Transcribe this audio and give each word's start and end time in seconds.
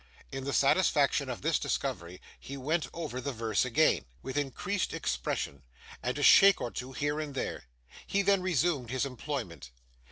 In 0.31 0.45
the 0.45 0.51
satisfaction 0.51 1.29
of 1.29 1.43
this 1.43 1.59
discovery, 1.59 2.19
he 2.39 2.57
went 2.57 2.87
over 2.91 3.21
the 3.21 3.31
verse 3.31 3.63
again, 3.65 4.05
with 4.23 4.35
increased 4.35 4.95
expression, 4.95 5.61
and 6.01 6.17
a 6.17 6.23
shake 6.23 6.59
or 6.59 6.71
two 6.71 6.93
here 6.93 7.19
and 7.19 7.35
there. 7.35 7.65
He 8.07 8.23
then 8.23 8.41
resumed 8.41 8.89
his 8.89 9.05
employment. 9.05 9.69